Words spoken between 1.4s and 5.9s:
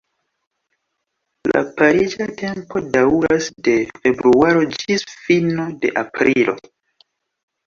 La pariĝa tempo daŭras de februaro ĝis fino